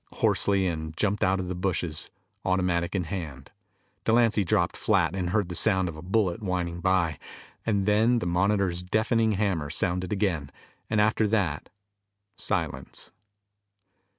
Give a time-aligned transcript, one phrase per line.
[0.13, 2.09] hoarsely and jumped out of the bushes,
[2.43, 3.51] automatic in hand.
[4.03, 7.19] Delancy dropped flat and heard the sound of a bullet whining by.
[7.67, 10.49] And then the Monitor's deafening hammer sounded again,
[10.89, 11.69] and after that,
[12.35, 13.11] silence.